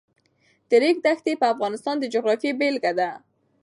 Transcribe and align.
د 0.69 0.71
ریګ 0.81 0.97
دښتې 1.05 1.33
د 1.37 1.43
افغانستان 1.53 1.95
د 1.99 2.05
جغرافیې 2.13 2.51
بېلګه 2.59 2.91
ده. 2.99 3.09